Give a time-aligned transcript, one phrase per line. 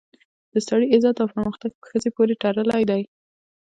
[0.53, 3.01] د سړي عزت او پرمختګ په ښځې پورې تړلی دی